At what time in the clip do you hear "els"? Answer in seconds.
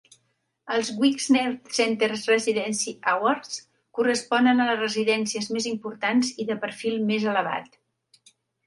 0.75-0.87